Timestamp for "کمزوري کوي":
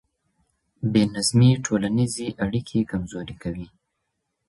2.91-3.67